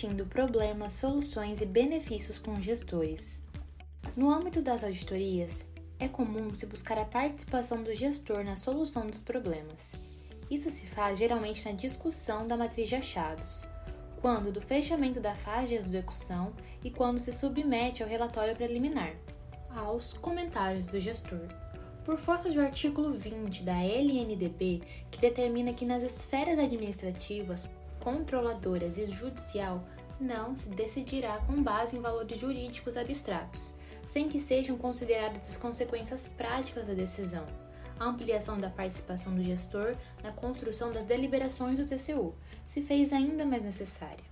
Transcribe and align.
discutindo 0.00 0.24
problemas, 0.24 0.94
soluções 0.94 1.60
e 1.60 1.66
benefícios 1.66 2.38
com 2.38 2.60
gestores. 2.62 3.44
No 4.16 4.30
âmbito 4.30 4.62
das 4.62 4.82
auditorias, 4.82 5.62
é 5.98 6.08
comum 6.08 6.54
se 6.54 6.64
buscar 6.64 6.96
a 6.96 7.04
participação 7.04 7.82
do 7.82 7.94
gestor 7.94 8.42
na 8.42 8.56
solução 8.56 9.06
dos 9.06 9.20
problemas. 9.20 9.92
Isso 10.50 10.70
se 10.70 10.86
faz 10.86 11.18
geralmente 11.18 11.66
na 11.66 11.72
discussão 11.72 12.48
da 12.48 12.56
matriz 12.56 12.88
de 12.88 12.96
achados, 12.96 13.66
quando 14.22 14.50
do 14.50 14.62
fechamento 14.62 15.20
da 15.20 15.34
fase 15.34 15.68
de 15.68 15.74
execução 15.74 16.54
e 16.82 16.90
quando 16.90 17.20
se 17.20 17.30
submete 17.30 18.02
ao 18.02 18.08
relatório 18.08 18.56
preliminar, 18.56 19.14
aos 19.68 20.14
comentários 20.14 20.86
do 20.86 20.98
gestor. 20.98 21.46
Por 22.06 22.16
força 22.16 22.48
do 22.50 22.58
artigo 22.58 23.10
20 23.10 23.64
da 23.64 23.84
LNDB, 23.84 24.80
que 25.10 25.20
determina 25.20 25.74
que 25.74 25.84
nas 25.84 26.02
esferas 26.02 26.58
administrativas, 26.58 27.68
controladoras 28.00 28.96
e 28.96 29.04
judicial 29.10 29.84
não 30.20 30.54
se 30.54 30.68
decidirá 30.68 31.38
com 31.46 31.62
base 31.62 31.96
em 31.96 32.00
valores 32.00 32.38
jurídicos 32.38 32.96
abstratos, 32.96 33.74
sem 34.06 34.28
que 34.28 34.38
sejam 34.38 34.76
consideradas 34.76 35.50
as 35.50 35.56
consequências 35.56 36.28
práticas 36.28 36.88
da 36.88 36.94
decisão. 36.94 37.46
A 37.98 38.04
ampliação 38.06 38.58
da 38.58 38.70
participação 38.70 39.34
do 39.34 39.42
gestor 39.42 39.94
na 40.22 40.32
construção 40.32 40.92
das 40.92 41.04
deliberações 41.04 41.78
do 41.78 41.86
TCU 41.86 42.34
se 42.66 42.82
fez 42.82 43.12
ainda 43.12 43.44
mais 43.44 43.62
necessária. 43.62 44.24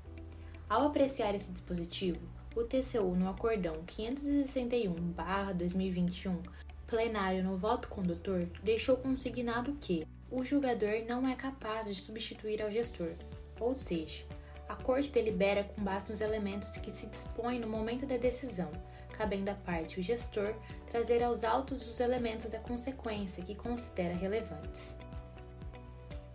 Ao 0.68 0.86
apreciar 0.86 1.34
esse 1.34 1.52
dispositivo, 1.52 2.20
o 2.54 2.64
TCU 2.64 3.14
no 3.14 3.28
Acordão 3.28 3.82
561-2021, 3.86 6.38
plenário 6.86 7.44
no 7.44 7.56
voto 7.56 7.88
condutor, 7.88 8.48
deixou 8.62 8.96
consignado 8.96 9.76
que 9.80 10.06
o 10.30 10.42
julgador 10.42 11.04
não 11.06 11.26
é 11.26 11.34
capaz 11.34 11.86
de 11.86 11.94
substituir 11.94 12.60
ao 12.60 12.70
gestor, 12.70 13.12
ou 13.60 13.74
seja, 13.74 14.24
a 14.68 14.76
Corte 14.76 15.10
delibera 15.10 15.64
com 15.64 15.82
base 15.82 16.10
nos 16.10 16.20
elementos 16.20 16.76
que 16.76 16.92
se 16.92 17.06
dispõem 17.06 17.58
no 17.58 17.66
momento 17.66 18.06
da 18.06 18.16
decisão, 18.16 18.70
cabendo 19.16 19.50
à 19.50 19.54
parte 19.54 19.98
o 19.98 20.02
gestor 20.02 20.54
trazer 20.90 21.22
aos 21.22 21.42
autos 21.42 21.88
os 21.88 21.98
elementos 22.00 22.50
da 22.50 22.58
consequência 22.58 23.42
que 23.42 23.54
considera 23.54 24.14
relevantes. 24.14 24.96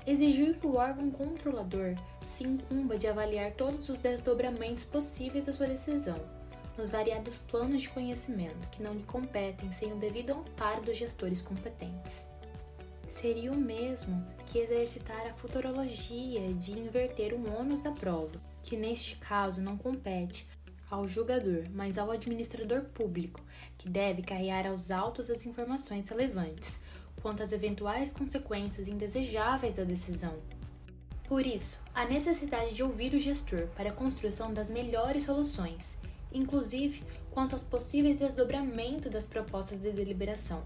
Exigir 0.06 0.60
que 0.60 0.68
o 0.68 0.76
órgão 0.76 1.10
controlador 1.10 1.96
se 2.28 2.44
incumba 2.44 2.98
de 2.98 3.08
avaliar 3.08 3.52
todos 3.52 3.88
os 3.88 4.00
desdobramentos 4.00 4.84
possíveis 4.84 5.46
da 5.46 5.54
sua 5.54 5.68
decisão, 5.68 6.20
nos 6.78 6.90
variados 6.90 7.38
planos 7.38 7.84
de 7.84 7.90
conhecimento 7.90 8.68
que 8.70 8.84
não 8.84 8.94
lhe 8.94 9.04
competem 9.04 9.72
sem 9.72 9.94
o 9.94 9.98
devido 9.98 10.32
amparo 10.32 10.82
dos 10.82 10.98
gestores 10.98 11.42
competentes. 11.42 12.26
Seria 13.14 13.52
o 13.52 13.56
mesmo 13.56 14.26
que 14.48 14.58
exercitar 14.58 15.28
a 15.28 15.34
futurologia 15.36 16.52
de 16.56 16.72
inverter 16.72 17.32
o 17.32 17.60
ônus 17.60 17.80
da 17.80 17.92
prova, 17.92 18.42
que 18.64 18.76
neste 18.76 19.18
caso 19.18 19.62
não 19.62 19.78
compete 19.78 20.48
ao 20.90 21.08
julgador, 21.08 21.66
mas 21.72 22.00
ao 22.00 22.10
administrador 22.10 22.86
público, 22.86 23.40
que 23.78 23.88
deve 23.88 24.24
carregar 24.24 24.66
aos 24.66 24.90
autos 24.90 25.30
as 25.30 25.46
informações 25.46 26.10
relevantes 26.10 26.82
quanto 27.22 27.44
às 27.44 27.52
eventuais 27.52 28.12
consequências 28.12 28.88
indesejáveis 28.88 29.76
da 29.76 29.84
decisão. 29.84 30.34
Por 31.28 31.46
isso, 31.46 31.78
a 31.94 32.06
necessidade 32.06 32.74
de 32.74 32.82
ouvir 32.82 33.14
o 33.14 33.20
gestor 33.20 33.68
para 33.76 33.92
a 33.92 33.94
construção 33.94 34.52
das 34.52 34.72
melhores 34.72 35.26
soluções, 35.26 36.00
inclusive 36.34 37.04
quanto 37.30 37.54
aos 37.54 37.64
possíveis 37.64 38.18
desdobramentos 38.18 39.12
das 39.12 39.28
propostas 39.28 39.80
de 39.80 39.92
deliberação. 39.92 40.64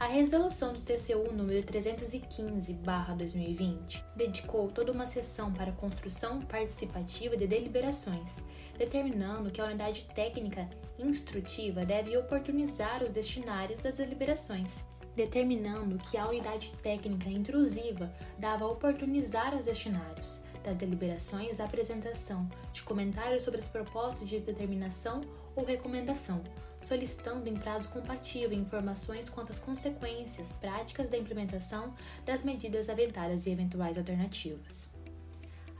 A 0.00 0.06
resolução 0.06 0.72
do 0.72 0.80
TCU 0.80 1.30
número 1.30 1.62
315/2020 1.62 4.02
dedicou 4.16 4.70
toda 4.70 4.92
uma 4.92 5.06
sessão 5.06 5.52
para 5.52 5.72
a 5.72 5.74
construção 5.74 6.40
participativa 6.40 7.36
de 7.36 7.46
deliberações, 7.46 8.42
determinando 8.78 9.50
que 9.50 9.60
a 9.60 9.66
unidade 9.66 10.06
técnica 10.14 10.66
instrutiva 10.98 11.84
deve 11.84 12.16
oportunizar 12.16 13.04
os 13.04 13.12
destinários 13.12 13.80
das 13.80 13.98
deliberações, 13.98 14.82
determinando 15.14 15.98
que 15.98 16.16
a 16.16 16.26
unidade 16.26 16.72
técnica 16.82 17.28
intrusiva 17.28 18.10
dava 18.38 18.66
oportunizar 18.66 19.52
aos 19.52 19.66
destinários 19.66 20.40
das 20.64 20.76
deliberações 20.76 21.60
a 21.60 21.66
apresentação 21.66 22.48
de 22.72 22.82
comentários 22.84 23.42
sobre 23.42 23.60
as 23.60 23.68
propostas 23.68 24.26
de 24.26 24.40
determinação 24.40 25.20
ou 25.54 25.62
recomendação, 25.62 26.42
solicitando 26.82 27.48
em 27.48 27.54
prazo 27.54 27.88
compatível 27.88 28.52
informações 28.52 29.28
quanto 29.28 29.50
às 29.50 29.58
consequências 29.58 30.52
práticas 30.52 31.08
da 31.08 31.18
implementação 31.18 31.94
das 32.24 32.42
medidas 32.42 32.88
aventadas 32.88 33.46
e 33.46 33.50
eventuais 33.50 33.98
alternativas. 33.98 34.88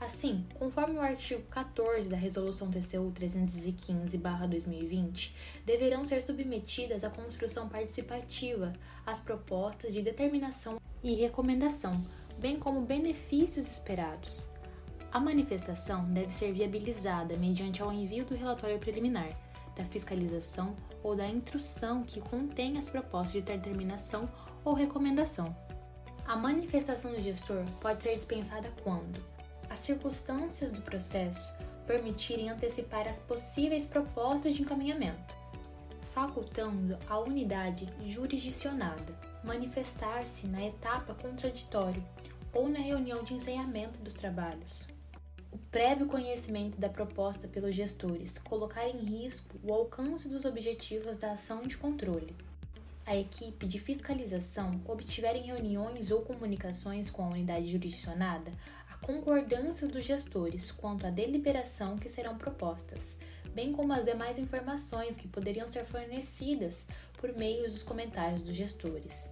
Assim, 0.01 0.45
conforme 0.55 0.97
o 0.97 1.01
artigo 1.01 1.43
14 1.43 2.09
da 2.09 2.17
Resolução 2.17 2.71
TCU 2.71 3.13
315-2020, 3.13 5.31
deverão 5.63 6.03
ser 6.07 6.23
submetidas 6.23 7.03
à 7.03 7.09
construção 7.11 7.69
participativa 7.69 8.73
as 9.05 9.19
propostas 9.19 9.93
de 9.93 10.01
determinação 10.01 10.81
e 11.03 11.13
recomendação, 11.13 12.03
bem 12.39 12.57
como 12.57 12.81
benefícios 12.81 13.71
esperados. 13.71 14.49
A 15.11 15.19
manifestação 15.19 16.03
deve 16.05 16.33
ser 16.33 16.51
viabilizada 16.51 17.37
mediante 17.37 17.83
ao 17.83 17.93
envio 17.93 18.25
do 18.25 18.33
relatório 18.33 18.79
preliminar, 18.79 19.29
da 19.75 19.85
fiscalização 19.85 20.75
ou 21.03 21.15
da 21.15 21.27
instrução 21.27 22.03
que 22.03 22.21
contém 22.21 22.77
as 22.77 22.89
propostas 22.89 23.33
de 23.33 23.41
determinação 23.41 24.29
ou 24.63 24.73
recomendação. 24.73 25.55
A 26.25 26.35
manifestação 26.35 27.11
do 27.11 27.21
gestor 27.21 27.63
pode 27.79 28.03
ser 28.03 28.15
dispensada 28.15 28.71
quando 28.83 29.23
as 29.69 29.79
circunstâncias 29.79 30.71
do 30.71 30.81
processo 30.81 31.53
permitirem 31.87 32.49
antecipar 32.49 33.07
as 33.07 33.19
possíveis 33.19 33.85
propostas 33.85 34.53
de 34.53 34.61
encaminhamento, 34.61 35.35
facultando 36.13 36.97
à 37.07 37.19
unidade 37.19 37.87
jurisdicionada 38.05 39.31
manifestar-se 39.43 40.45
na 40.47 40.63
etapa 40.63 41.13
contraditória 41.15 42.03
ou 42.53 42.69
na 42.69 42.79
reunião 42.79 43.23
de 43.23 43.33
encerramento 43.33 43.99
dos 43.99 44.13
trabalhos. 44.13 44.87
O 45.51 45.57
prévio 45.57 46.07
conhecimento 46.07 46.79
da 46.79 46.89
proposta 46.89 47.47
pelos 47.47 47.75
gestores 47.75 48.37
colocar 48.37 48.87
em 48.87 48.99
risco 48.99 49.59
o 49.63 49.73
alcance 49.73 50.29
dos 50.29 50.45
objetivos 50.45 51.17
da 51.17 51.33
ação 51.33 51.63
de 51.63 51.77
controle. 51.77 52.35
A 53.05 53.17
equipe 53.17 53.65
de 53.65 53.79
fiscalização 53.79 54.79
obtiver 54.87 55.35
em 55.35 55.47
reuniões 55.47 56.11
ou 56.11 56.21
comunicações 56.21 57.09
com 57.09 57.23
a 57.23 57.29
unidade 57.29 57.67
jurisdicionada 57.67 58.51
concordância 59.01 59.87
dos 59.87 60.05
gestores 60.05 60.71
quanto 60.71 61.07
à 61.07 61.09
deliberação 61.09 61.97
que 61.97 62.07
serão 62.07 62.37
propostas, 62.37 63.17
bem 63.53 63.73
como 63.73 63.91
as 63.93 64.05
demais 64.05 64.37
informações 64.37 65.17
que 65.17 65.27
poderiam 65.27 65.67
ser 65.67 65.85
fornecidas 65.85 66.87
por 67.19 67.33
meio 67.33 67.69
dos 67.69 67.83
comentários 67.83 68.41
dos 68.41 68.55
gestores. 68.55 69.29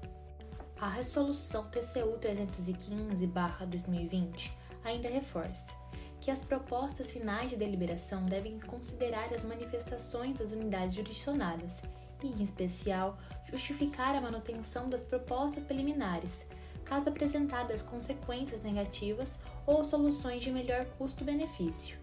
A 0.81 0.89
Resolução 0.89 1.69
TCU 1.69 2.19
315-2020 2.19 4.51
ainda 4.83 5.07
reforça 5.09 5.73
que 6.21 6.31
as 6.31 6.43
propostas 6.43 7.11
finais 7.11 7.49
de 7.49 7.55
deliberação 7.55 8.25
devem 8.25 8.59
considerar 8.59 9.33
as 9.33 9.43
manifestações 9.43 10.39
das 10.39 10.51
unidades 10.51 10.95
jurisdicionadas 10.95 11.81
e, 12.23 12.27
em 12.27 12.43
especial, 12.43 13.17
justificar 13.49 14.15
a 14.15 14.21
manutenção 14.21 14.89
das 14.89 15.01
propostas 15.01 15.63
preliminares, 15.63 16.45
caso 16.83 17.09
apresentadas 17.09 17.81
consequências 17.81 18.61
negativas 18.61 19.39
ou 19.65 19.83
soluções 19.83 20.43
de 20.43 20.51
melhor 20.51 20.85
custo-benefício. 20.97 21.97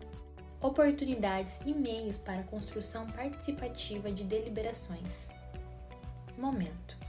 Oportunidades 0.61 1.61
e 1.67 1.75
meios 1.75 2.17
para 2.17 2.41
a 2.41 2.45
construção 2.45 3.07
participativa 3.09 4.11
de 4.11 4.25
deliberações. 4.25 5.29
Momento. 6.39 7.06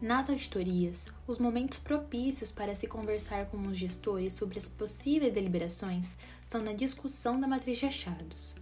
Nas 0.00 0.30
auditorias, 0.30 1.06
os 1.26 1.38
momentos 1.38 1.78
propícios 1.78 2.50
para 2.50 2.74
se 2.74 2.86
conversar 2.86 3.46
com 3.46 3.58
os 3.66 3.76
gestores 3.76 4.32
sobre 4.32 4.58
as 4.58 4.66
possíveis 4.66 5.32
deliberações 5.32 6.16
são 6.48 6.62
na 6.62 6.72
discussão 6.72 7.38
da 7.38 7.46
matriz 7.46 7.78
de 7.78 7.86
achados, 7.86 8.54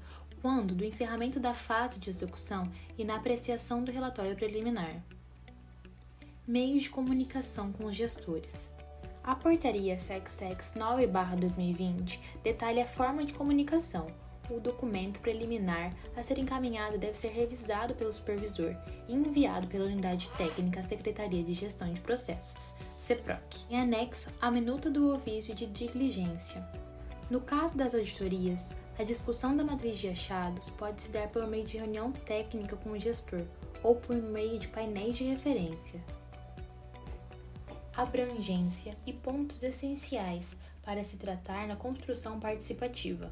quando 0.43 0.75
do 0.75 0.85
encerramento 0.85 1.39
da 1.39 1.55
fase 1.55 2.01
de 2.01 2.11
execução 2.11 2.71
e 2.97 3.05
na 3.05 3.17
apreciação 3.17 3.85
do 3.85 3.93
relatório 3.93 4.35
preliminar 4.35 5.01
meios 6.49 6.85
de 6.85 6.91
comunicação 6.91 7.71
com 7.71 7.85
os 7.85 7.95
gestores. 7.95 8.73
A 9.23 9.35
portaria 9.35 9.99
SECSEX 9.99 10.73
9/2020 10.75 12.19
detalha 12.43 12.85
a 12.85 12.87
forma 12.89 13.23
de 13.23 13.35
comunicação. 13.35 14.07
O 14.51 14.61
documento 14.61 15.21
preliminar 15.21 15.93
a 16.17 16.23
ser 16.23 16.39
encaminhado 16.39 16.99
deve 16.99 17.19
ser 17.19 17.29
revisado 17.29 17.95
pelo 17.95 18.13
supervisor 18.13 18.75
e 19.07 19.15
enviado 19.15 19.67
pela 19.67 19.85
unidade 19.85 20.29
técnica 20.31 20.81
à 20.81 20.83
Secretaria 20.83 21.43
de 21.43 21.53
Gestão 21.53 21.93
de 21.93 22.01
Processos, 22.01 22.75
CEPROC, 22.97 23.67
em 23.71 23.81
anexo 23.81 24.31
à 24.41 24.51
minuta 24.51 24.91
do 24.91 25.15
ofício 25.15 25.55
de 25.55 25.67
diligência. 25.67 26.67
No 27.31 27.41
caso 27.41 27.77
das 27.77 27.95
auditorias, 27.95 28.71
a 28.99 29.05
discussão 29.05 29.57
da 29.57 29.63
matriz 29.63 29.99
de 29.99 30.09
achados 30.09 30.71
pode 30.71 31.03
se 31.03 31.11
dar 31.11 31.29
por 31.29 31.47
meio 31.47 31.65
de 31.65 31.77
reunião 31.77 32.11
técnica 32.11 32.77
com 32.77 32.91
o 32.91 32.99
gestor 32.99 33.45
ou 33.83 33.97
por 33.97 34.17
meio 34.17 34.59
de 34.59 34.69
painéis 34.69 35.17
de 35.17 35.25
referência 35.25 36.03
abrangência 37.99 38.97
e 39.05 39.13
pontos 39.13 39.65
essenciais 39.65 40.57
para 40.85 41.03
se 41.03 41.17
tratar 41.17 41.67
na 41.67 41.75
construção 41.75 42.39
participativa. 42.39 43.29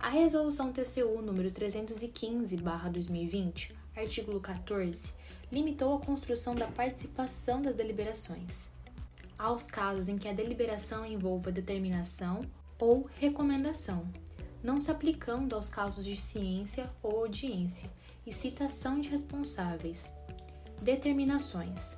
A 0.00 0.08
Resolução 0.08 0.72
TCU 0.72 1.20
número 1.20 1.50
315/2020, 1.50 3.74
artigo 3.96 4.40
14, 4.40 5.12
limitou 5.50 5.96
a 5.96 6.00
construção 6.00 6.54
da 6.54 6.68
participação 6.68 7.60
das 7.60 7.74
deliberações 7.74 8.78
aos 9.38 9.62
casos 9.62 10.08
em 10.08 10.18
que 10.18 10.28
a 10.28 10.32
deliberação 10.32 11.06
envolva 11.06 11.52
determinação 11.52 12.42
ou 12.78 13.08
recomendação, 13.18 14.06
não 14.62 14.80
se 14.80 14.90
aplicando 14.90 15.54
aos 15.54 15.68
casos 15.68 16.04
de 16.04 16.16
ciência 16.16 16.90
ou 17.02 17.22
audiência 17.22 17.88
e 18.26 18.32
citação 18.32 19.00
de 19.00 19.08
responsáveis. 19.08 20.12
Determinações. 20.82 21.96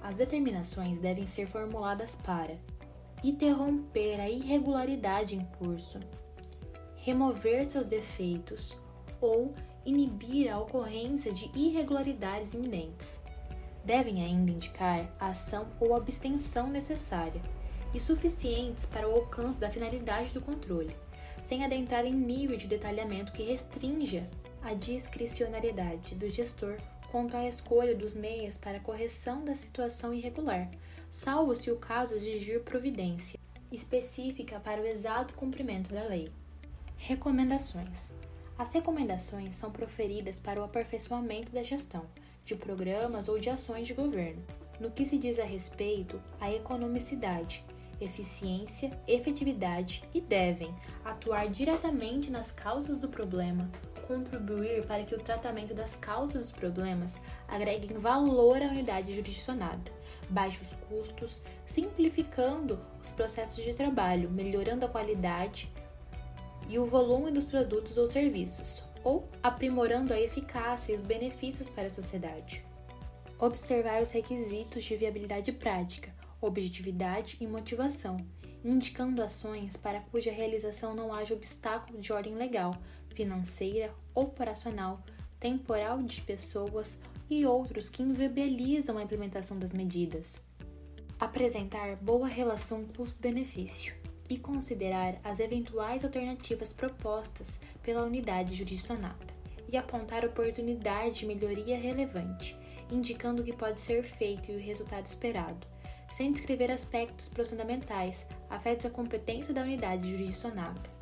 As 0.00 0.16
determinações 0.16 1.00
devem 1.00 1.26
ser 1.26 1.48
formuladas 1.48 2.14
para 2.14 2.56
interromper 3.24 4.20
a 4.20 4.30
irregularidade 4.30 5.34
em 5.34 5.44
curso, 5.58 5.98
remover 7.06 7.64
seus 7.64 7.86
defeitos 7.86 8.76
ou 9.20 9.54
inibir 9.84 10.52
a 10.52 10.58
ocorrência 10.58 11.32
de 11.32 11.48
irregularidades 11.54 12.52
iminentes. 12.52 13.22
Devem 13.84 14.24
ainda 14.24 14.50
indicar 14.50 15.08
a 15.20 15.28
ação 15.28 15.68
ou 15.78 15.94
abstenção 15.94 16.66
necessária 16.66 17.40
e 17.94 18.00
suficientes 18.00 18.86
para 18.86 19.08
o 19.08 19.12
alcance 19.12 19.60
da 19.60 19.70
finalidade 19.70 20.32
do 20.32 20.40
controle, 20.40 20.96
sem 21.44 21.64
adentrar 21.64 22.04
em 22.04 22.12
nível 22.12 22.56
de 22.56 22.66
detalhamento 22.66 23.30
que 23.30 23.44
restrinja 23.44 24.28
a 24.60 24.74
discricionariedade 24.74 26.16
do 26.16 26.28
gestor 26.28 26.76
quanto 27.12 27.36
à 27.36 27.46
escolha 27.46 27.94
dos 27.94 28.14
meios 28.14 28.58
para 28.58 28.80
correção 28.80 29.44
da 29.44 29.54
situação 29.54 30.12
irregular, 30.12 30.68
salvo 31.12 31.54
se 31.54 31.70
o 31.70 31.76
caso 31.76 32.16
exigir 32.16 32.64
providência 32.64 33.38
específica 33.70 34.58
para 34.58 34.82
o 34.82 34.86
exato 34.86 35.34
cumprimento 35.34 35.94
da 35.94 36.02
lei. 36.02 36.32
Recomendações: 36.96 38.12
As 38.58 38.72
recomendações 38.72 39.56
são 39.56 39.70
proferidas 39.70 40.38
para 40.38 40.60
o 40.60 40.64
aperfeiçoamento 40.64 41.52
da 41.52 41.62
gestão 41.62 42.06
de 42.44 42.54
programas 42.54 43.28
ou 43.28 43.38
de 43.38 43.50
ações 43.50 43.86
de 43.86 43.94
governo, 43.94 44.42
no 44.80 44.90
que 44.90 45.04
se 45.04 45.18
diz 45.18 45.38
a 45.38 45.44
respeito 45.44 46.20
à 46.40 46.52
economicidade, 46.52 47.64
eficiência, 48.00 48.90
efetividade 49.06 50.04
e 50.14 50.20
devem 50.20 50.74
atuar 51.04 51.48
diretamente 51.48 52.30
nas 52.30 52.52
causas 52.52 52.96
do 52.96 53.08
problema, 53.08 53.70
contribuir 54.06 54.86
para 54.86 55.02
que 55.02 55.14
o 55.14 55.18
tratamento 55.18 55.74
das 55.74 55.96
causas 55.96 56.34
dos 56.34 56.52
problemas 56.52 57.20
agreguem 57.48 57.98
valor 57.98 58.62
à 58.62 58.66
unidade 58.66 59.14
jurisdicionada, 59.14 59.92
baixe 60.28 60.62
os 60.62 60.72
custos, 60.88 61.42
simplificando 61.66 62.78
os 63.02 63.10
processos 63.10 63.64
de 63.64 63.74
trabalho, 63.74 64.30
melhorando 64.30 64.84
a 64.84 64.88
qualidade 64.88 65.70
e 66.68 66.78
o 66.78 66.86
volume 66.86 67.30
dos 67.30 67.44
produtos 67.44 67.96
ou 67.96 68.06
serviços, 68.06 68.82
ou 69.04 69.28
aprimorando 69.42 70.12
a 70.12 70.20
eficácia 70.20 70.92
e 70.92 70.96
os 70.96 71.02
benefícios 71.02 71.68
para 71.68 71.86
a 71.86 71.94
sociedade. 71.94 72.64
Observar 73.38 74.02
os 74.02 74.10
requisitos 74.10 74.84
de 74.84 74.96
viabilidade 74.96 75.52
prática, 75.52 76.14
objetividade 76.40 77.36
e 77.40 77.46
motivação, 77.46 78.16
indicando 78.64 79.22
ações 79.22 79.76
para 79.76 80.00
cuja 80.00 80.32
realização 80.32 80.94
não 80.94 81.12
haja 81.12 81.34
obstáculo 81.34 82.00
de 82.00 82.12
ordem 82.12 82.34
legal, 82.34 82.76
financeira, 83.14 83.94
operacional, 84.14 85.02
temporal 85.38 86.02
de 86.02 86.20
pessoas 86.20 86.98
e 87.28 87.46
outros 87.46 87.88
que 87.90 88.02
inviabilizam 88.02 88.98
a 88.98 89.02
implementação 89.02 89.58
das 89.58 89.72
medidas. 89.72 90.44
Apresentar 91.18 91.96
boa 91.96 92.28
relação 92.28 92.84
custo-benefício 92.84 93.94
e 94.28 94.36
considerar 94.36 95.18
as 95.22 95.40
eventuais 95.40 96.04
alternativas 96.04 96.72
propostas 96.72 97.60
pela 97.82 98.04
unidade 98.04 98.54
jurisdicionada 98.54 99.36
e 99.68 99.76
apontar 99.76 100.24
oportunidade 100.24 101.20
de 101.20 101.26
melhoria 101.26 101.78
relevante, 101.78 102.56
indicando 102.90 103.42
o 103.42 103.44
que 103.44 103.52
pode 103.52 103.80
ser 103.80 104.04
feito 104.04 104.50
e 104.50 104.56
o 104.56 104.60
resultado 104.60 105.06
esperado, 105.06 105.66
sem 106.12 106.32
descrever 106.32 106.70
aspectos 106.70 107.28
procedimentais 107.28 108.26
afetos 108.48 108.86
à 108.86 108.90
competência 108.90 109.52
da 109.52 109.62
unidade 109.62 110.10
jurisdicionada. 110.10 110.96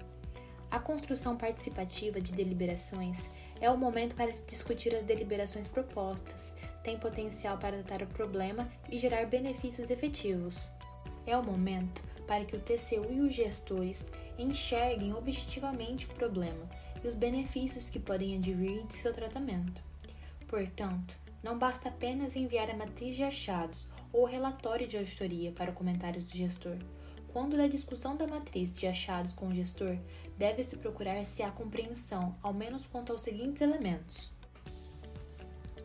A 0.70 0.79
construção 0.79 1.37
participativa 1.37 2.20
de 2.20 2.32
deliberações 2.32 3.23
é 3.61 3.70
o 3.70 3.79
momento 3.79 4.17
para 4.17 4.32
se 4.32 4.44
discutir 4.44 4.94
as 4.94 5.05
deliberações 5.05 5.69
propostas, 5.69 6.53
tem 6.82 6.99
potencial 6.99 7.56
para 7.59 7.82
tratar 7.82 8.05
o 8.05 8.09
problema 8.09 8.70
e 8.91 8.99
gerar 8.99 9.27
benefícios 9.27 9.91
efetivos. 9.91 10.69
É 11.27 11.37
o 11.37 11.44
momento 11.44 12.03
para 12.26 12.44
que 12.44 12.56
o 12.56 12.61
TCU 12.61 13.11
e 13.11 13.21
os 13.21 13.35
gestores 13.35 14.06
enxerguem 14.38 15.12
objetivamente 15.15 16.06
o 16.06 16.15
problema 16.15 16.69
e 17.03 17.09
os 17.09 17.15
benefícios 17.15 17.91
que 17.91 17.99
podem 17.99 18.37
advir 18.37 18.85
de 18.87 18.94
seu 18.94 19.12
tratamento. 19.12 19.82
Portanto, 20.49 21.15
não 21.43 21.59
basta 21.59 21.88
apenas 21.88 22.37
enviar 22.37 22.71
a 22.71 22.76
matriz 22.76 23.17
de 23.17 23.23
achados 23.23 23.87
ou 24.12 24.25
relatório 24.25 24.87
de 24.87 24.97
auditoria 24.97 25.53
para 25.53 25.73
comentários 25.73 26.25
do 26.25 26.37
gestor. 26.37 26.79
Quando 27.32 27.56
da 27.56 27.67
discussão 27.67 28.17
da 28.17 28.27
matriz 28.27 28.73
de 28.73 28.87
achados 28.87 29.32
com 29.32 29.49
o 29.49 29.55
gestor, 29.55 29.99
deve-se 30.38 30.77
procurar 30.77 31.25
se 31.25 31.43
há 31.43 31.50
compreensão, 31.50 32.37
ao 32.41 32.55
menos 32.55 32.87
quanto 32.87 33.12
aos 33.12 33.23
seguintes 33.23 33.61
elementos. 33.61 34.32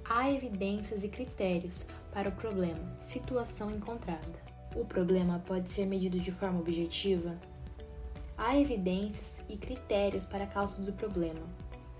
Há 0.05 0.31
evidências 0.31 1.03
e 1.03 1.09
critérios 1.09 1.85
para 2.13 2.29
o 2.29 2.31
problema, 2.31 2.97
situação 3.01 3.71
encontrada. 3.71 4.48
O 4.75 4.85
problema 4.85 5.41
pode 5.47 5.67
ser 5.67 5.85
medido 5.85 6.19
de 6.19 6.31
forma 6.31 6.59
objetiva? 6.59 7.35
Há 8.37 8.57
evidências 8.57 9.43
e 9.49 9.57
critérios 9.57 10.25
para 10.25 10.43
a 10.43 10.47
causa 10.47 10.81
do 10.81 10.93
problema, 10.93 11.45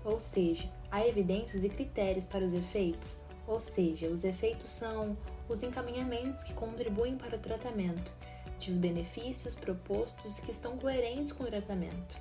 ou 0.04 0.20
seja, 0.20 0.70
há 0.90 1.06
evidências 1.06 1.64
e 1.64 1.68
critérios 1.68 2.24
para 2.26 2.44
os 2.44 2.54
efeitos, 2.54 3.18
ou 3.46 3.58
seja, 3.58 4.06
os 4.06 4.24
efeitos 4.24 4.70
são 4.70 5.16
os 5.48 5.62
encaminhamentos 5.62 6.44
que 6.44 6.54
contribuem 6.54 7.16
para 7.16 7.36
o 7.36 7.40
tratamento, 7.40 8.12
de 8.58 8.70
os 8.70 8.76
benefícios 8.76 9.56
propostos 9.56 10.38
que 10.38 10.52
estão 10.52 10.78
coerentes 10.78 11.32
com 11.32 11.42
o 11.44 11.48
tratamento. 11.48 12.16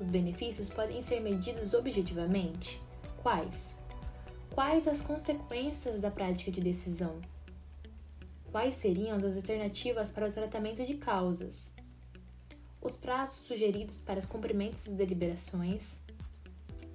Os 0.00 0.06
benefícios 0.06 0.70
podem 0.70 1.02
ser 1.02 1.20
medidos 1.20 1.74
objetivamente? 1.74 2.80
Quais? 3.22 3.74
Quais 4.54 4.86
as 4.86 5.02
consequências 5.02 6.00
da 6.00 6.10
prática 6.10 6.50
de 6.50 6.60
decisão? 6.60 7.20
Quais 8.50 8.74
seriam 8.74 9.16
as 9.16 9.22
alternativas 9.22 10.10
para 10.10 10.28
o 10.28 10.32
tratamento 10.32 10.84
de 10.84 10.94
causas? 10.94 11.72
Os 12.82 12.96
prazos 12.96 13.46
sugeridos 13.46 14.00
para 14.00 14.18
os 14.18 14.26
cumprimentos 14.26 14.86
das 14.86 14.94
deliberações? 14.94 16.00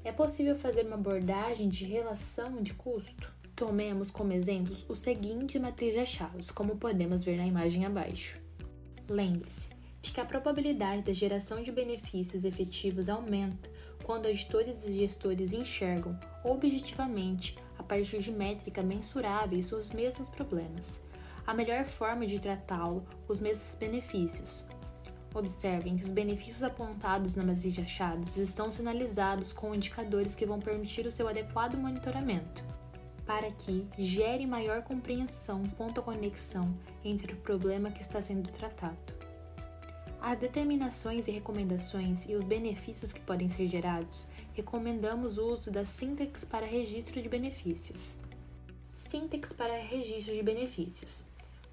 É 0.04 0.12
possível 0.12 0.58
fazer 0.58 0.86
uma 0.86 0.96
abordagem 0.96 1.70
de 1.70 1.86
relação 1.86 2.62
de 2.62 2.74
custo? 2.74 3.32
Tomemos 3.56 4.12
como 4.12 4.34
exemplos 4.34 4.86
o 4.90 4.96
seguinte 4.96 5.58
matriz 5.58 5.94
de 5.94 6.00
achados, 6.00 6.52
como 6.52 6.76
podemos 6.76 7.24
ver 7.24 7.38
na 7.38 7.48
imagem 7.48 7.86
abaixo. 7.86 8.38
Lembre-se 9.08 9.70
de 10.02 10.12
que 10.12 10.20
a 10.20 10.26
probabilidade 10.26 11.04
da 11.04 11.14
geração 11.14 11.64
de 11.64 11.72
benefícios 11.72 12.44
efetivos 12.44 13.08
aumenta 13.08 13.70
quando 14.04 14.26
auditores 14.26 14.86
e 14.86 14.92
gestores 14.92 15.54
enxergam 15.54 16.20
objetivamente, 16.44 17.58
a 17.80 17.84
partir 17.84 18.20
de 18.20 18.32
métrica 18.32 18.84
mensuráveis, 18.84 19.72
os 19.72 19.92
mesmos 19.92 20.28
problemas 20.28 21.05
a 21.46 21.54
melhor 21.54 21.86
forma 21.86 22.26
de 22.26 22.40
tratá-lo, 22.40 23.06
os 23.28 23.40
mesmos 23.40 23.76
benefícios. 23.76 24.66
Observem 25.34 25.98
que 25.98 26.04
os 26.06 26.12
benefícios 26.12 26.64
apontados 26.64 27.36
na 27.36 27.44
matriz 27.44 27.74
de 27.74 27.82
achados 27.82 28.38
estão 28.38 28.72
sinalizados 28.72 29.52
com 29.52 29.76
indicadores 29.76 30.34
que 30.34 30.46
vão 30.46 30.60
permitir 30.60 31.06
o 31.06 31.12
seu 31.12 31.28
adequado 31.28 31.76
monitoramento, 31.76 32.64
para 33.26 33.52
que 33.52 33.86
gere 33.98 34.48
maior 34.48 34.82
compreensão 34.84 35.64
quanto 35.78 36.00
à 36.00 36.04
conexão 36.04 36.74
entre 37.04 37.34
o 37.34 37.38
problema 37.38 37.92
que 37.92 38.02
está 38.02 38.22
sendo 38.22 38.50
tratado. 38.50 38.98
As 40.22 40.40
determinações 40.40 41.28
e 41.28 41.32
recomendações 41.32 42.26
e 42.28 42.34
os 42.34 42.46
benefícios 42.46 43.14
que 43.14 43.20
podem 43.20 43.50
ser 43.50 43.68
gerados, 43.68 44.28
recomendamos 44.54 45.38
o 45.38 45.46
uso 45.52 45.70
da 45.70 45.86
sintaxe 45.86 46.46
para 46.46 46.66
registro 46.66 47.22
de 47.22 47.30
benefícios. 47.30 48.18
Sintaxe 48.96 49.54
para 49.54 49.78
registro 49.84 50.34
de 50.34 50.42
benefícios. 50.42 51.24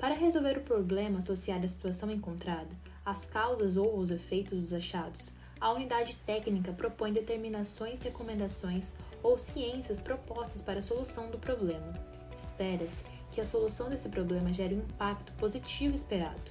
Para 0.03 0.17
resolver 0.17 0.59
o 0.59 0.63
problema 0.63 1.21
associado 1.21 1.65
à 1.65 1.69
situação 1.69 2.11
encontrada, 2.11 2.77
as 3.07 3.31
causas 3.31 3.77
ou 3.77 3.97
os 3.97 4.11
efeitos 4.11 4.59
dos 4.59 4.73
achados, 4.73 5.37
a 5.61 5.71
unidade 5.71 6.17
técnica 6.27 6.73
propõe 6.73 7.13
determinações, 7.13 8.03
recomendações 8.03 8.97
ou 9.23 9.39
ciências 9.39 10.01
propostas 10.01 10.61
para 10.61 10.81
a 10.81 10.83
solução 10.83 11.31
do 11.31 11.39
problema. 11.39 11.93
Espera-se 12.37 13.05
que 13.31 13.41
a 13.41 13.45
solução 13.45 13.89
desse 13.89 14.09
problema 14.09 14.53
gere 14.53 14.75
o 14.75 14.79
um 14.79 14.81
impacto 14.81 15.31
positivo 15.35 15.95
esperado. 15.95 16.51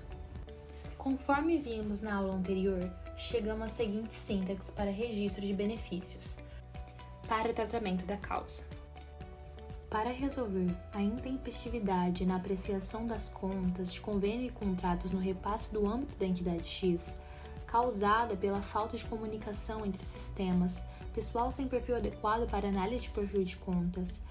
Conforme 0.97 1.57
vimos 1.57 1.99
na 1.99 2.15
aula 2.15 2.35
anterior, 2.35 2.89
chegamos 3.17 3.67
à 3.67 3.69
seguinte 3.69 4.13
sintaxe 4.13 4.71
para 4.71 4.89
registro 4.89 5.41
de 5.41 5.53
benefícios. 5.53 6.37
Para 7.27 7.51
tratamento 7.51 8.05
da 8.05 8.15
causa. 8.15 8.63
Para 9.91 10.09
resolver 10.09 10.73
a 10.93 11.01
intempestividade 11.01 12.25
na 12.25 12.37
apreciação 12.37 13.05
das 13.05 13.27
contas 13.27 13.91
de 13.91 13.99
convênio 13.99 14.45
e 14.45 14.49
contratos 14.49 15.11
no 15.11 15.19
repasse 15.19 15.69
do 15.73 15.85
âmbito 15.85 16.15
da 16.15 16.25
entidade 16.25 16.65
X, 16.65 17.19
causada 17.67 18.37
pela 18.37 18.61
falta 18.61 18.95
de 18.95 19.03
comunicação 19.03 19.85
entre 19.85 20.05
sistemas, 20.05 20.81
pessoal 21.13 21.51
sem 21.51 21.67
perfil 21.67 21.97
adequado 21.97 22.49
para 22.49 22.69
análise 22.69 23.01
de 23.01 23.09
perfil 23.09 23.43
de 23.43 23.57
contas, 23.57 24.21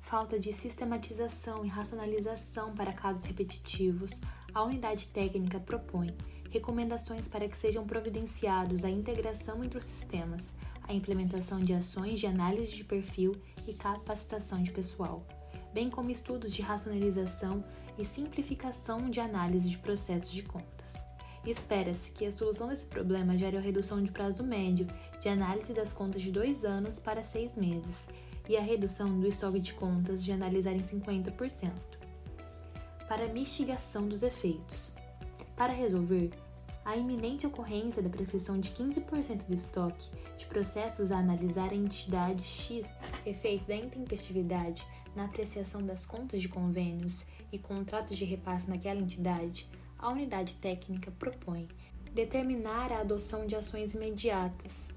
falta 0.00 0.40
de 0.40 0.50
sistematização 0.50 1.62
e 1.62 1.68
racionalização 1.68 2.74
para 2.74 2.94
casos 2.94 3.26
repetitivos, 3.26 4.10
a 4.54 4.64
unidade 4.64 5.08
técnica 5.08 5.60
propõe 5.60 6.16
recomendações 6.50 7.28
para 7.28 7.46
que 7.46 7.56
sejam 7.56 7.86
providenciados 7.86 8.82
a 8.82 8.90
integração 8.90 9.62
entre 9.62 9.78
os 9.78 9.86
sistemas, 9.86 10.54
a 10.90 10.94
implementação 10.94 11.60
de 11.60 11.72
ações 11.72 12.18
de 12.18 12.26
análise 12.26 12.72
de 12.72 12.82
perfil 12.82 13.40
e 13.64 13.72
capacitação 13.72 14.60
de 14.60 14.72
pessoal, 14.72 15.24
bem 15.72 15.88
como 15.88 16.10
estudos 16.10 16.52
de 16.52 16.62
racionalização 16.62 17.64
e 17.96 18.04
simplificação 18.04 19.08
de 19.08 19.20
análise 19.20 19.70
de 19.70 19.78
processos 19.78 20.32
de 20.32 20.42
contas. 20.42 20.96
Espera-se 21.46 22.10
que 22.10 22.26
a 22.26 22.32
solução 22.32 22.68
desse 22.68 22.86
problema 22.86 23.36
gere 23.36 23.56
a 23.56 23.60
redução 23.60 24.02
de 24.02 24.10
prazo 24.10 24.42
médio 24.42 24.88
de 25.20 25.28
análise 25.28 25.72
das 25.72 25.92
contas 25.92 26.22
de 26.22 26.32
dois 26.32 26.64
anos 26.64 26.98
para 26.98 27.22
seis 27.22 27.54
meses 27.54 28.08
e 28.48 28.56
a 28.56 28.60
redução 28.60 29.20
do 29.20 29.28
estoque 29.28 29.60
de 29.60 29.74
contas 29.74 30.24
de 30.24 30.32
analisar 30.32 30.72
em 30.72 30.82
50%. 30.82 31.70
Para 33.06 33.28
mitigação 33.28 34.08
dos 34.08 34.24
efeitos. 34.24 34.92
Para 35.56 35.72
resolver, 35.72 36.30
a 36.90 36.96
iminente 36.96 37.46
ocorrência 37.46 38.02
da 38.02 38.08
prescrição 38.08 38.58
de 38.58 38.72
15% 38.72 39.46
do 39.46 39.54
estoque 39.54 40.10
de 40.36 40.44
processos 40.46 41.12
a 41.12 41.18
analisar 41.18 41.70
a 41.70 41.74
entidade 41.74 42.42
X, 42.42 42.92
efeito 43.24 43.64
da 43.66 43.76
intempestividade 43.76 44.84
na 45.14 45.26
apreciação 45.26 45.80
das 45.86 46.04
contas 46.04 46.42
de 46.42 46.48
convênios 46.48 47.24
e 47.52 47.58
contratos 47.60 48.18
de 48.18 48.24
repasse 48.24 48.68
naquela 48.68 48.98
entidade, 48.98 49.68
a 49.96 50.10
unidade 50.10 50.56
técnica 50.56 51.12
propõe 51.12 51.68
determinar 52.12 52.90
a 52.90 53.02
adoção 53.02 53.46
de 53.46 53.54
ações 53.54 53.94
imediatas, 53.94 54.92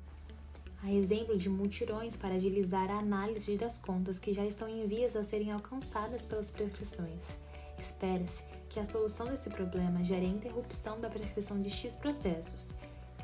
a 0.82 0.92
exemplo 0.92 1.38
de 1.38 1.48
multirões 1.48 2.16
para 2.16 2.34
agilizar 2.34 2.90
a 2.90 2.98
análise 2.98 3.56
das 3.56 3.78
contas 3.78 4.18
que 4.18 4.34
já 4.34 4.44
estão 4.44 4.68
em 4.68 4.88
vias 4.88 5.16
a 5.16 5.22
serem 5.22 5.52
alcançadas 5.52 6.26
pelas 6.26 6.50
prescrições. 6.50 7.38
Espera-se 7.78 8.44
que 8.70 8.80
a 8.80 8.86
solução 8.86 9.28
desse 9.28 9.50
problema 9.50 10.04
gere 10.04 10.26
a 10.26 10.30
interrupção 10.30 11.00
da 11.00 11.10
prescrição 11.10 11.62
de 11.62 11.70
X 11.70 11.96
processos, 11.96 12.74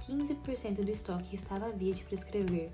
15% 0.07 0.83
do 0.83 0.91
estoque 0.91 1.35
estava 1.35 1.67
à 1.67 1.71
via 1.71 1.93
de 1.93 2.03
prescrever. 2.03 2.71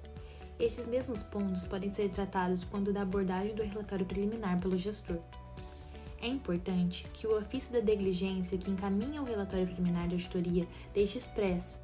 Estes 0.58 0.86
mesmos 0.86 1.22
pontos 1.22 1.66
podem 1.66 1.94
ser 1.94 2.10
tratados 2.10 2.64
quando 2.64 2.94
da 2.94 3.02
abordagem 3.02 3.54
do 3.54 3.64
relatório 3.64 4.06
preliminar 4.06 4.60
pelo 4.60 4.78
gestor. 4.78 5.20
É 6.22 6.28
importante 6.28 7.06
que 7.14 7.28
o 7.28 7.38
ofício 7.38 7.74
da 7.74 7.82
negligência 7.82 8.58
que 8.58 8.72
encaminha 8.72 9.22
o 9.22 9.26
relatório 9.26 9.68
preliminar 9.68 10.08
de 10.08 10.16
auditoria 10.16 10.66
deixe 10.94 11.18
expresso, 11.18 11.80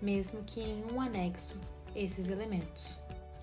mesmo 0.00 0.42
que 0.42 0.60
em 0.60 0.84
um 0.90 1.00
anexo, 1.00 1.54
esses 1.94 2.28
elementos. 2.28 2.98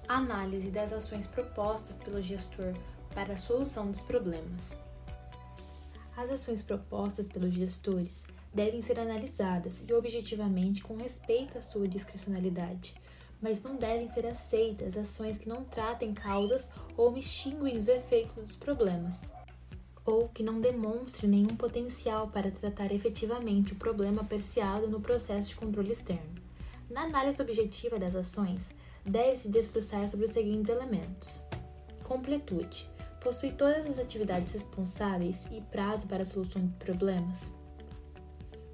Análise 0.07 0.71
das 0.71 0.91
ações 0.91 1.27
propostas 1.27 1.95
pelo 1.97 2.21
gestor 2.21 2.73
para 3.13 3.35
a 3.35 3.37
solução 3.37 3.89
dos 3.89 4.01
problemas. 4.01 4.77
As 6.21 6.29
ações 6.29 6.61
propostas 6.61 7.27
pelos 7.27 7.51
gestores 7.51 8.27
devem 8.53 8.79
ser 8.79 8.99
analisadas 8.99 9.83
e 9.89 9.91
objetivamente 9.91 10.83
com 10.83 10.95
respeito 10.95 11.57
à 11.57 11.63
sua 11.63 11.87
discricionalidade, 11.87 12.93
mas 13.41 13.63
não 13.63 13.75
devem 13.75 14.07
ser 14.13 14.27
aceitas 14.27 14.95
ações 14.95 15.39
que 15.39 15.49
não 15.49 15.63
tratem 15.63 16.13
causas 16.13 16.71
ou 16.95 17.11
mistiguem 17.11 17.75
os 17.75 17.87
efeitos 17.87 18.35
dos 18.35 18.55
problemas, 18.55 19.27
ou 20.05 20.29
que 20.29 20.43
não 20.43 20.61
demonstrem 20.61 21.27
nenhum 21.27 21.55
potencial 21.55 22.27
para 22.27 22.51
tratar 22.51 22.91
efetivamente 22.91 23.73
o 23.73 23.77
problema 23.77 24.21
apreciado 24.21 24.87
no 24.87 25.01
processo 25.01 25.49
de 25.49 25.55
controle 25.55 25.91
externo. 25.91 26.35
Na 26.87 27.01
análise 27.01 27.41
objetiva 27.41 27.97
das 27.97 28.15
ações, 28.15 28.69
deve-se 29.03 29.49
debruçar 29.49 30.07
sobre 30.07 30.27
os 30.27 30.31
seguintes 30.33 30.69
elementos: 30.69 31.41
completude 32.03 32.90
possui 33.21 33.51
todas 33.51 33.85
as 33.87 33.99
atividades 33.99 34.51
responsáveis 34.51 35.45
e 35.51 35.61
prazo 35.61 36.07
para 36.07 36.23
a 36.23 36.25
solução 36.25 36.65
de 36.65 36.73
problemas. 36.73 37.55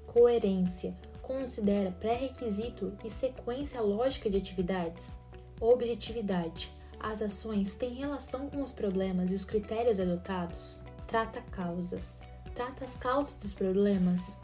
Coerência 0.06 0.96
considera 1.22 1.92
pré-requisito 1.92 2.96
e 3.04 3.10
sequência 3.10 3.80
lógica 3.80 4.28
de 4.28 4.38
atividades. 4.38 5.16
Objetividade 5.60 6.72
as 7.00 7.22
ações 7.22 7.74
têm 7.74 7.94
relação 7.94 8.50
com 8.50 8.62
os 8.62 8.72
problemas 8.72 9.30
e 9.30 9.34
os 9.34 9.44
critérios 9.44 10.00
adotados. 10.00 10.80
Trata 11.06 11.40
causas. 11.42 12.20
Trata 12.54 12.84
as 12.84 12.96
causas 12.96 13.34
dos 13.34 13.52
problemas. 13.52 14.36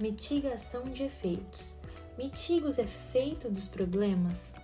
Mitigação 0.00 0.84
de 0.84 1.02
efeitos. 1.02 1.74
Mitiga 2.16 2.66
os 2.66 2.78
efeitos 2.78 3.50
dos 3.50 3.68
problemas. 3.68 4.54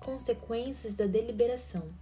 Consequências 0.00 0.94
da 0.94 1.06
deliberação 1.06 1.92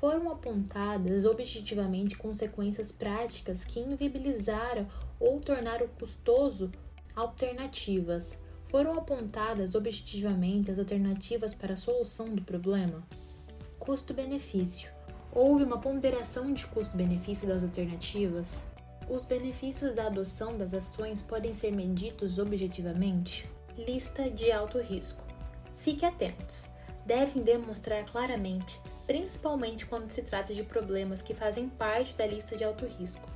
foram 0.00 0.30
apontadas 0.30 1.24
objetivamente 1.24 2.16
consequências 2.16 2.92
práticas 2.92 3.64
que 3.64 3.80
inviabilizaram 3.80 4.86
ou 5.18 5.40
tornaram 5.40 5.88
custoso 5.88 6.70
alternativas. 7.14 8.42
Foram 8.68 8.98
apontadas 8.98 9.74
objetivamente 9.74 10.70
as 10.70 10.78
alternativas 10.78 11.54
para 11.54 11.72
a 11.72 11.76
solução 11.76 12.34
do 12.34 12.42
problema. 12.42 13.02
Custo-benefício. 13.78 14.90
Houve 15.32 15.64
uma 15.64 15.78
ponderação 15.78 16.52
de 16.52 16.66
custo-benefício 16.66 17.48
das 17.48 17.62
alternativas? 17.62 18.66
Os 19.08 19.24
benefícios 19.24 19.94
da 19.94 20.08
adoção 20.08 20.58
das 20.58 20.74
ações 20.74 21.22
podem 21.22 21.54
ser 21.54 21.72
medidos 21.72 22.38
objetivamente? 22.38 23.48
Lista 23.78 24.28
de 24.28 24.52
alto 24.52 24.78
risco. 24.78 25.24
Fique 25.76 26.04
atentos. 26.04 26.66
Devem 27.06 27.42
demonstrar 27.42 28.04
claramente 28.04 28.78
principalmente 29.06 29.86
quando 29.86 30.10
se 30.10 30.22
trata 30.22 30.52
de 30.52 30.62
problemas 30.62 31.22
que 31.22 31.34
fazem 31.34 31.68
parte 31.68 32.16
da 32.16 32.26
lista 32.26 32.56
de 32.56 32.64
alto 32.64 32.86
risco. 32.86 33.28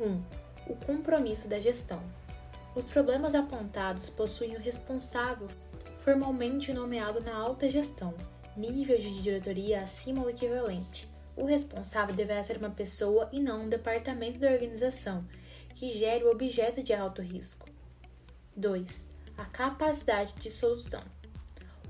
1. 0.00 0.06
Um, 0.06 0.22
o 0.66 0.76
compromisso 0.76 1.48
da 1.48 1.58
gestão. 1.58 2.02
Os 2.74 2.86
problemas 2.86 3.34
apontados 3.34 4.08
possuem 4.08 4.56
o 4.56 4.60
responsável 4.60 5.48
formalmente 5.96 6.72
nomeado 6.72 7.20
na 7.20 7.36
alta 7.36 7.68
gestão, 7.68 8.14
nível 8.56 8.98
de 8.98 9.22
diretoria 9.22 9.82
acima 9.82 10.22
ou 10.22 10.30
equivalente. 10.30 11.08
O 11.36 11.44
responsável 11.44 12.14
deverá 12.14 12.42
ser 12.42 12.56
uma 12.56 12.70
pessoa 12.70 13.28
e 13.32 13.40
não 13.40 13.62
um 13.62 13.68
departamento 13.68 14.38
da 14.38 14.50
organização 14.50 15.24
que 15.74 15.90
gere 15.90 16.24
o 16.24 16.30
objeto 16.30 16.82
de 16.82 16.92
alto 16.92 17.22
risco. 17.22 17.68
2. 18.56 19.10
A 19.36 19.44
capacidade 19.46 20.34
de 20.34 20.50
solução. 20.50 21.02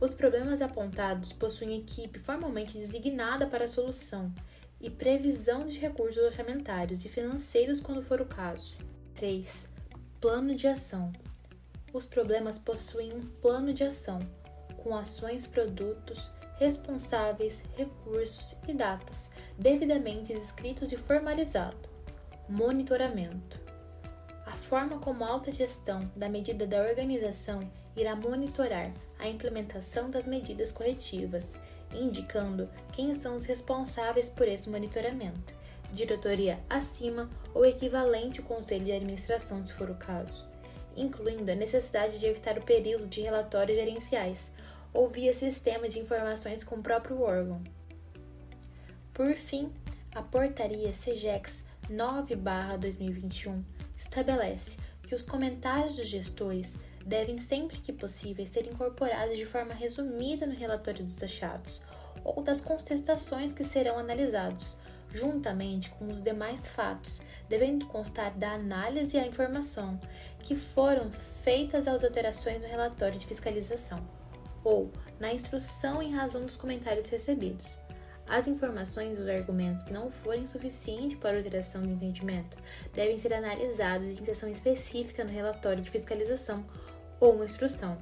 Os 0.03 0.13
problemas 0.13 0.61
apontados 0.61 1.33
possuem 1.33 1.79
equipe 1.79 2.19
formalmente 2.19 2.77
designada 2.77 3.47
para 3.47 3.67
a 3.67 3.69
solução 3.69 4.35
e 4.81 4.91
previsão 4.91 5.65
de 5.65 5.79
recursos 5.79 6.21
orçamentários 6.21 7.05
e 7.05 7.09
financeiros 7.09 7.81
quando 7.81 8.03
for 8.03 8.21
o 8.21 8.27
caso. 8.27 8.77
3. 9.15 9.69
Plano 10.21 10.57
de 10.57 10.67
ação. 10.67 11.13
Os 11.93 12.05
problemas 12.05 12.59
possuem 12.59 13.13
um 13.13 13.21
plano 13.21 13.73
de 13.73 13.85
ação, 13.85 14.19
com 14.79 14.97
ações, 14.97 15.47
produtos, 15.47 16.33
responsáveis, 16.59 17.63
recursos 17.77 18.57
e 18.67 18.75
datas 18.75 19.31
devidamente 19.57 20.33
escritos 20.33 20.91
e 20.91 20.97
formalizado. 20.97 21.89
Monitoramento. 22.49 23.57
A 24.47 24.53
forma 24.55 24.99
como 24.99 25.23
a 25.23 25.29
alta 25.29 25.53
gestão 25.53 26.11
da 26.17 26.29
medida 26.29 26.67
da 26.67 26.83
organização 26.83 27.71
irá 27.97 28.15
monitorar 28.17 28.93
a 29.19 29.29
implementação 29.29 30.11
das 30.11 30.27
medidas 30.27 30.73
corretivas, 30.73 31.55
indicando 31.95 32.69
quem 32.93 33.15
são 33.15 33.37
os 33.37 33.45
responsáveis 33.45 34.29
por 34.29 34.49
esse 34.49 34.71
monitoramento, 34.71 35.53
diretoria 35.93 36.59
acima 36.69 37.29
ou 37.55 37.67
equivalente 37.67 38.41
ao 38.41 38.47
conselho 38.47 38.85
de 38.85 38.93
administração, 38.93 39.65
se 39.65 39.73
for 39.75 39.91
o 39.91 39.95
caso, 39.95 40.47
incluindo 40.97 41.51
a 41.51 41.55
necessidade 41.55 42.19
de 42.19 42.27
evitar 42.27 42.59
o 42.59 42.63
período 42.63 43.07
de 43.07 43.21
relatórios 43.21 43.77
gerenciais 43.77 44.51
ou 44.93 45.09
via 45.09 45.35
sistema 45.35 45.89
de 45.89 45.99
informações 45.99 46.65
com 46.65 46.77
o 46.77 46.83
próprio 46.83 47.21
órgão. 47.21 47.63
Por 49.13 49.35
fim, 49.35 49.71
a 50.15 50.23
portaria 50.23 50.93
CGEX 50.93 51.65
9/2021 51.91 53.63
estabelece 53.97 54.79
que 55.03 55.15
os 55.15 55.25
comentários 55.25 55.97
dos 55.97 56.07
gestores 56.07 56.77
devem 57.07 57.39
sempre 57.41 57.79
que 57.79 57.93
possível 57.93 58.45
ser 58.47 58.67
incorporados 58.67 59.37
de 59.37 59.47
forma 59.47 59.75
resumida 59.75 60.47
no 60.47 60.55
relatório 60.55 61.05
dos 61.05 61.23
achados 61.23 61.83
ou 62.25 62.43
das 62.43 62.61
contestações 62.61 63.53
que 63.53 63.65
serão 63.65 63.99
analisados, 63.99 64.77
juntamente 65.13 65.91
com 65.91 66.09
os 66.09 66.23
demais 66.23 66.67
fatos, 66.67 67.21
devendo 67.49 67.87
constar 67.87 68.37
da 68.37 68.53
análise 68.53 69.19
a 69.19 69.27
informação 69.27 69.99
que 70.41 70.57
foram 70.57 71.11
feitas 71.43 71.87
as 71.87 72.03
alterações 72.05 72.61
no 72.61 72.69
relatório 72.69 73.19
de 73.19 73.27
fiscalização 73.27 73.99
ou 74.65 74.91
na 75.19 75.33
instrução 75.33 76.03
em 76.03 76.15
razão 76.15 76.43
dos 76.43 76.57
comentários 76.57 77.09
recebidos. 77.09 77.79
As 78.27 78.47
informações 78.47 79.19
e 79.19 79.21
os 79.21 79.29
argumentos 79.29 79.85
que 79.85 79.93
não 79.93 80.11
forem 80.11 80.47
suficientes 80.47 81.19
para 81.19 81.33
a 81.33 81.37
alteração 81.37 81.83
do 81.83 81.91
entendimento 81.91 82.57
devem 82.95 83.19
ser 83.19 83.35
analisados 83.35 84.07
em 84.07 84.25
sessão 84.25 84.49
específica 84.49 85.25
no 85.25 85.31
relatório 85.31 85.83
de 85.83 85.91
fiscalização 85.91 86.65
ou 87.23 87.35
uma 87.37 87.45
instrução. 87.45 87.97